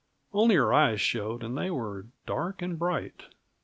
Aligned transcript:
Only 0.33 0.55
her 0.55 0.73
eyes 0.73 0.99
showed, 0.99 1.43
and 1.43 1.55
they 1.55 1.69
were 1.69 2.07
dark 2.25 2.63
and 2.63 2.79
bright. 2.79 3.25